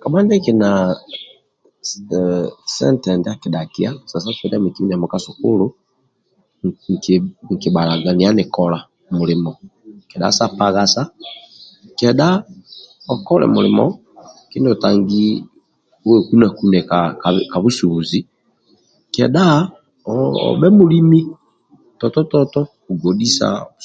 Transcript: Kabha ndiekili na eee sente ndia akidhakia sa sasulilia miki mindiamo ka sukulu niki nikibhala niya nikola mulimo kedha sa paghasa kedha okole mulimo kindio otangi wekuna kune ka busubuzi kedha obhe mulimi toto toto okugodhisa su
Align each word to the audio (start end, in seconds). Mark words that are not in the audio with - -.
Kabha 0.00 0.20
ndiekili 0.22 0.58
na 0.62 0.70
eee 2.14 2.48
sente 2.76 3.08
ndia 3.16 3.32
akidhakia 3.36 3.90
sa 4.10 4.16
sasulilia 4.24 4.62
miki 4.64 4.78
mindiamo 4.80 5.06
ka 5.12 5.18
sukulu 5.24 5.66
niki 6.90 7.14
nikibhala 7.48 7.92
niya 8.16 8.30
nikola 8.36 8.78
mulimo 9.18 9.50
kedha 10.10 10.28
sa 10.38 10.44
paghasa 10.58 11.02
kedha 11.98 12.28
okole 13.12 13.46
mulimo 13.54 13.84
kindio 14.50 14.72
otangi 14.74 15.24
wekuna 16.08 16.46
kune 16.58 16.80
ka 17.50 17.56
busubuzi 17.62 18.20
kedha 19.14 19.46
obhe 20.48 20.68
mulimi 20.78 21.20
toto 22.00 22.20
toto 22.32 22.60
okugodhisa 22.72 23.48
su - -